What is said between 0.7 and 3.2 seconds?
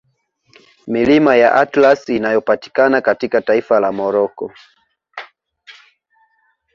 Milima ya Atlas inayopatikana